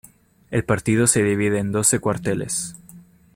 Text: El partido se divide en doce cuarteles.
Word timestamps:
El 0.49 0.65
partido 0.65 1.05
se 1.05 1.21
divide 1.21 1.59
en 1.59 1.71
doce 1.71 1.99
cuarteles. 1.99 2.73